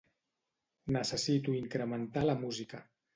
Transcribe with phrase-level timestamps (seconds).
[0.95, 2.81] Necessito incrementar la música.